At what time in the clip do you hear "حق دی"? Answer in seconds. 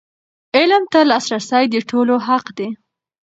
2.27-2.69